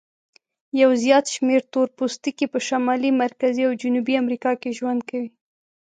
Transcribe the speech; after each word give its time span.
یو 0.81 0.91
زیات 1.03 1.25
شمیر 1.33 1.61
تور 1.71 1.87
پوستکي 1.97 2.45
په 2.53 2.59
شمالي، 2.67 3.11
مرکزي 3.23 3.63
او 3.67 3.73
جنوبي 3.81 4.13
امریکا 4.23 4.51
کې 4.61 4.75
ژوند 4.77 5.01
کوي. 5.09 5.29